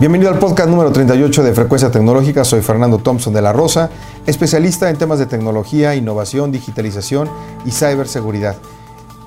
[0.00, 2.44] Bienvenido al podcast número 38 de Frecuencia Tecnológica.
[2.44, 3.90] Soy Fernando Thompson de la Rosa,
[4.26, 7.28] especialista en temas de tecnología, innovación, digitalización
[7.64, 8.54] y ciberseguridad.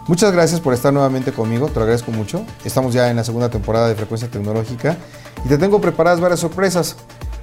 [0.08, 2.46] Muchas gracias por estar nuevamente conmigo, te lo agradezco mucho.
[2.64, 4.96] Estamos ya en la segunda temporada de Frecuencia Tecnológica
[5.44, 6.96] y te tengo preparadas varias sorpresas.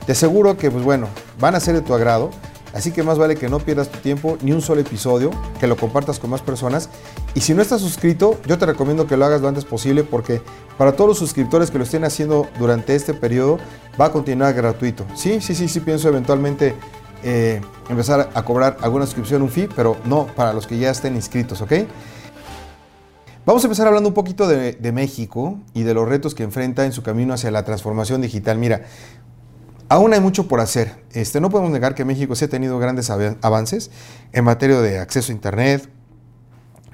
[0.06, 1.08] Te aseguro que, pues bueno,
[1.38, 2.30] van a ser de tu agrado.
[2.79, 5.77] Así que más vale que no pierdas tu tiempo ni un solo episodio, que lo
[5.77, 6.88] compartas con más personas.
[7.34, 10.40] Y si no estás suscrito, yo te recomiendo que lo hagas lo antes posible porque
[10.78, 13.59] para todos los suscriptores que lo estén haciendo durante este periodo
[14.00, 15.05] va a continuar gratuito.
[15.16, 16.77] Sí, sí, sí, sí pienso eventualmente
[17.24, 21.16] eh, empezar a cobrar alguna suscripción, un fee, pero no para los que ya estén
[21.16, 21.72] inscritos, ¿ok?
[23.45, 26.86] Vamos a empezar hablando un poquito de, de México y de los retos que enfrenta
[26.86, 28.56] en su camino hacia la transformación digital.
[28.56, 28.83] Mira,
[29.91, 31.02] Aún hay mucho por hacer.
[31.12, 33.91] Este, no podemos negar que México sí ha tenido grandes avances
[34.33, 35.88] en materia de acceso a Internet,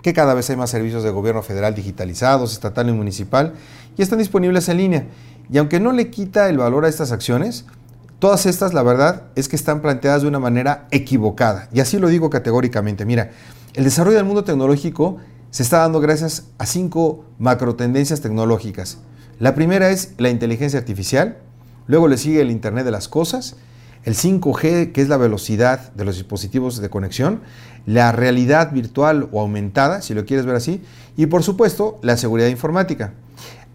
[0.03, 3.55] que cada vez hay más servicios de gobierno federal digitalizados, estatal y municipal,
[3.97, 5.07] y están disponibles en línea.
[5.51, 7.65] Y aunque no le quita el valor a estas acciones,
[8.20, 11.69] todas estas, la verdad, es que están planteadas de una manera equivocada.
[11.72, 13.05] Y así lo digo categóricamente.
[13.05, 13.31] Mira,
[13.75, 15.17] el desarrollo del mundo tecnológico
[15.50, 18.98] se está dando gracias a cinco macro tendencias tecnológicas.
[19.41, 21.39] La primera es la inteligencia artificial,
[21.87, 23.57] Luego le sigue el Internet de las Cosas,
[24.05, 27.41] el 5G, que es la velocidad de los dispositivos de conexión,
[27.87, 30.83] la realidad virtual o aumentada, si lo quieres ver así,
[31.17, 33.15] y por supuesto la seguridad informática.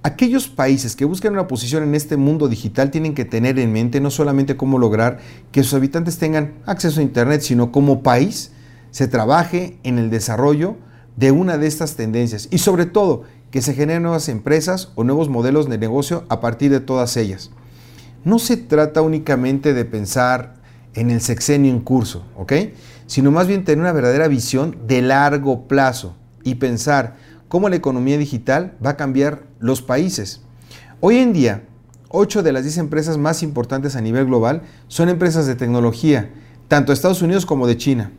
[0.02, 4.00] Aquellos países que buscan una posición en este mundo digital tienen que tener en mente
[4.00, 5.20] no solamente cómo lograr
[5.52, 8.52] que sus habitantes tengan acceso a Internet, sino como país
[8.92, 10.78] se trabaje en el desarrollo
[11.16, 15.28] de una de estas tendencias y sobre todo que se generen nuevas empresas o nuevos
[15.28, 17.52] modelos de negocio a partir de todas ellas
[18.24, 20.56] no se trata únicamente de pensar
[20.94, 22.54] en el sexenio en curso, ¿ok?
[23.08, 27.16] Sino más bien tener una verdadera visión de largo plazo y pensar
[27.48, 30.42] cómo la economía digital va a cambiar los países.
[31.00, 31.64] Hoy en día,
[32.10, 36.32] 8 de las 10 empresas más importantes a nivel global son empresas de tecnología,
[36.68, 38.12] tanto de Estados Unidos como de China.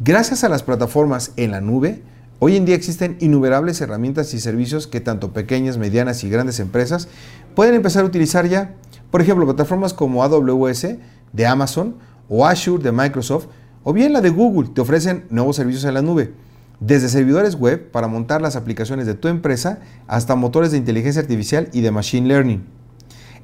[0.00, 2.02] Gracias a las plataformas en la nube,
[2.38, 7.08] hoy en día existen innumerables herramientas y servicios que tanto pequeñas, medianas y grandes empresas
[7.54, 8.74] pueden empezar a utilizar ya
[9.10, 10.96] por ejemplo, plataformas como AWS
[11.32, 11.96] de Amazon
[12.28, 13.46] o Azure de Microsoft
[13.82, 16.34] o bien la de Google te ofrecen nuevos servicios en la nube.
[16.80, 21.68] Desde servidores web para montar las aplicaciones de tu empresa hasta motores de inteligencia artificial
[21.72, 22.64] y de machine learning.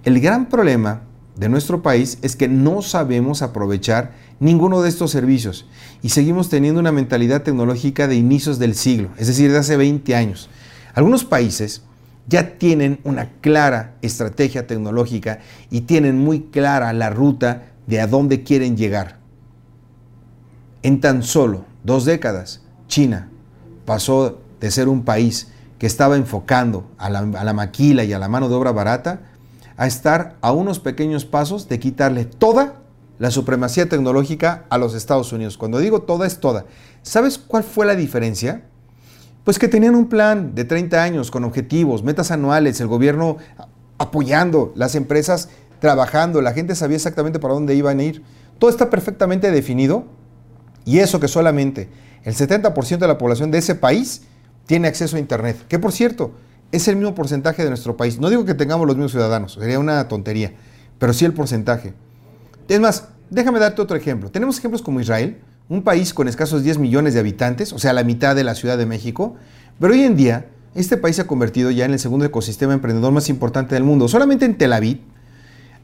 [0.04, 1.02] El gran problema
[1.36, 5.66] de nuestro país es que no sabemos aprovechar ninguno de estos servicios
[6.02, 10.14] y seguimos teniendo una mentalidad tecnológica de inicios del siglo, es decir, de hace 20
[10.14, 10.48] años.
[10.94, 11.82] Algunos países
[12.26, 15.40] ya tienen una clara estrategia tecnológica
[15.70, 19.18] y tienen muy clara la ruta de a dónde quieren llegar.
[20.82, 23.28] En tan solo dos décadas, China
[23.84, 28.48] pasó de ser un país que estaba enfocando a la, maquila y a la mano
[28.48, 29.20] de obra barata
[29.76, 32.76] a estar a unos pequeños pasos de quitarle toda
[33.18, 35.56] la supremacía tecnológica a los Estados Unidos.
[35.56, 36.66] Cuando digo toda es toda.
[37.02, 38.64] ¿Sabes cuál fue la diferencia?
[39.44, 43.36] Pues que tenían un plan de 30 años con objetivos, metas anuales, el gobierno
[43.98, 45.48] apoyando, las empresas
[45.80, 48.22] trabajando, la gente sabía exactamente para dónde iban a ir.
[48.58, 50.06] Todo está perfectamente definido
[50.84, 51.88] y eso que solamente
[52.24, 54.22] el 70% de la población de ese país
[54.66, 56.32] tiene acceso a Internet, que por cierto
[56.74, 58.18] es el mismo porcentaje de nuestro país.
[58.18, 60.52] No digo que tengamos los mismos ciudadanos, sería una tontería,
[60.98, 61.94] pero sí el porcentaje.
[62.68, 64.28] Es más, déjame darte otro ejemplo.
[64.30, 68.02] Tenemos ejemplos como Israel, un país con escasos 10 millones de habitantes, o sea, la
[68.02, 69.36] mitad de la Ciudad de México,
[69.78, 73.12] pero hoy en día este país se ha convertido ya en el segundo ecosistema emprendedor
[73.12, 74.08] más importante del mundo.
[74.08, 75.00] Solamente en Tel Aviv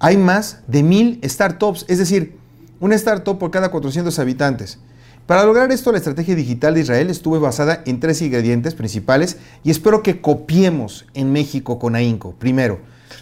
[0.00, 2.36] hay más de mil startups, es decir,
[2.80, 4.80] una startup por cada 400 habitantes.
[5.26, 9.70] Para lograr esto, la estrategia digital de Israel estuvo basada en tres ingredientes principales y
[9.70, 12.32] espero que copiemos en México con AINCO.
[12.32, 12.80] Primero,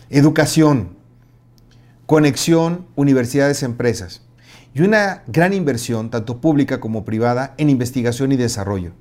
[0.09, 0.97] educación,
[2.07, 4.23] conexión, universidades, empresas
[4.75, 8.93] y una gran inversión, tanto pública como privada, en investigación y desarrollo.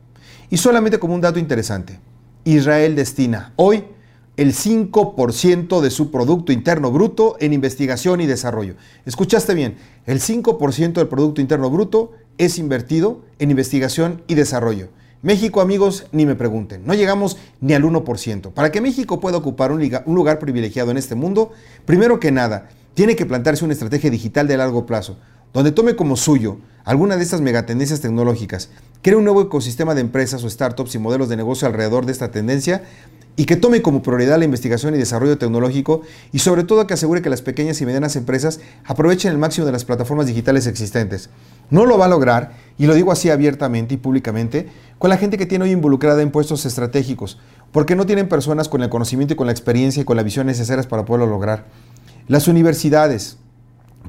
[0.50, 2.00] Y solamente como un dato interesante,
[2.44, 3.86] Israel destina hoy
[4.38, 8.76] el 5% de su Producto Interno Bruto en investigación y desarrollo.
[9.06, 14.90] Escuchaste bien, el 5% del Producto Interno Bruto es invertido en investigación y desarrollo.
[15.22, 18.52] México, amigos, ni me pregunten, no llegamos ni al 1%.
[18.52, 21.52] Para que México pueda ocupar un, lugar privilegiado en este mundo,
[21.86, 25.18] primero que nada, tiene que plantearse una estrategia digital de largo plazo
[25.54, 28.70] donde tome como suyo alguna de estas megatendencias tecnológicas,
[29.02, 32.32] cree un nuevo ecosistema de empresas o startups y modelos de negocio alrededor de esta
[32.32, 32.84] tendencia
[33.40, 36.02] y que tome como prioridad la investigación y desarrollo tecnológico
[36.34, 39.72] y sobre todo que asegure que las pequeñas y medianas empresas aprovechen el máximo de
[39.72, 41.30] las plataformas digitales existentes.
[41.70, 44.68] No lo va a lograr, y lo digo así abiertamente y públicamente,
[44.98, 47.38] con la gente que tiene hoy involucrada en puestos estratégicos,
[47.72, 50.48] porque no tienen personas con el conocimiento y con la experiencia y con la visión
[50.48, 51.66] necesarias para poderlo lograr.
[52.28, 53.38] Las universidades,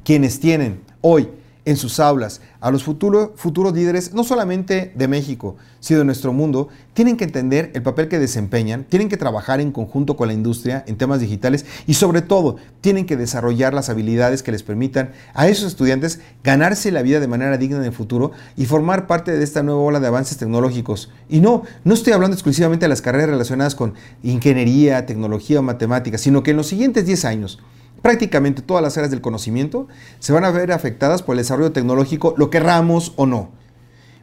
[0.03, 1.29] quienes tienen hoy
[1.65, 6.67] en sus aulas a los futuros líderes, no solamente de México, sino de nuestro mundo,
[6.93, 10.83] tienen que entender el papel que desempeñan, tienen que trabajar en conjunto con la industria
[10.87, 15.47] en temas digitales y sobre todo tienen que desarrollar las habilidades que les permitan a
[15.47, 19.43] esos estudiantes ganarse la vida de manera digna en el futuro y formar parte de
[19.43, 21.09] esta nueva ola de avances tecnológicos.
[21.29, 26.21] Y no, no estoy hablando exclusivamente de las carreras relacionadas con ingeniería, tecnología o matemáticas,
[26.21, 27.59] sino que en los siguientes 10 años,
[28.01, 29.87] prácticamente todas las áreas del conocimiento
[30.19, 33.51] se van a ver afectadas por el desarrollo tecnológico, lo querramos o no.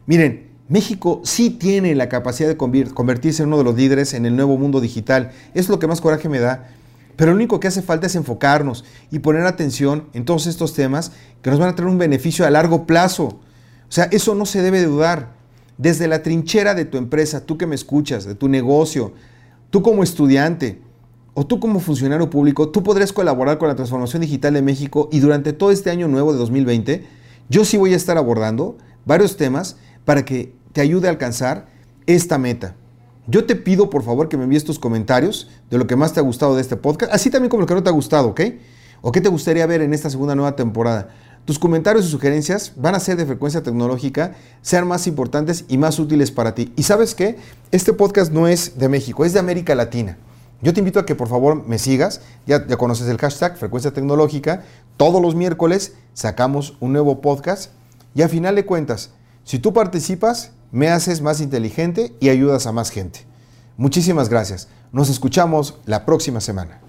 [0.05, 4.35] Miren, México sí tiene la capacidad de convertirse en uno de los líderes en el
[4.35, 5.31] nuevo mundo digital.
[5.53, 6.69] Es lo que más coraje me da.
[7.15, 11.11] Pero lo único que hace falta es enfocarnos y poner atención en todos estos temas
[11.41, 13.39] que nos van a traer un beneficio a largo plazo.
[13.89, 15.35] O sea, eso no se debe de dudar.
[15.77, 19.13] Desde la trinchera de tu empresa, tú que me escuchas, de tu negocio,
[19.69, 20.81] tú como estudiante,
[21.39, 25.19] o tú como funcionario público, tú podrías colaborar con la transformación digital de México y
[25.19, 27.05] durante todo este año nuevo de 2020,
[27.47, 28.75] yo sí voy a estar abordando
[29.05, 31.67] varios temas para que te ayude a alcanzar
[32.07, 32.73] esta meta.
[33.27, 36.19] Yo te pido por favor que me envíes tus comentarios de lo que más te
[36.19, 38.41] ha gustado de este podcast, así también como lo que no te ha gustado, ¿ok?
[39.01, 41.09] ¿O qué te gustaría ver en esta segunda nueva temporada?
[41.45, 45.99] Tus comentarios y sugerencias van a ser de frecuencia tecnológica, sean más importantes y más
[45.99, 46.73] útiles para ti.
[46.75, 47.37] Y sabes qué?
[47.69, 50.17] Este podcast no es de México, es de América Latina.
[50.61, 53.93] Yo te invito a que por favor me sigas, ya, ya conoces el hashtag Frecuencia
[53.93, 54.63] Tecnológica,
[54.97, 57.71] todos los miércoles sacamos un nuevo podcast
[58.15, 59.11] y a final de cuentas,
[59.43, 63.25] si tú participas, me haces más inteligente y ayudas a más gente.
[63.77, 64.67] Muchísimas gracias.
[64.91, 66.86] Nos escuchamos la próxima semana.